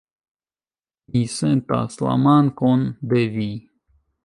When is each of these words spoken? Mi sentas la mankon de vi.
Mi 1.17 1.21
sentas 1.33 2.01
la 2.07 2.17
mankon 2.23 2.89
de 3.13 3.23
vi. 3.39 3.49